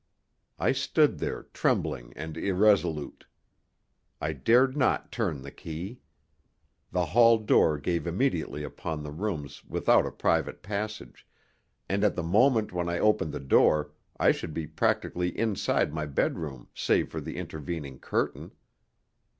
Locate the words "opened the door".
12.97-13.91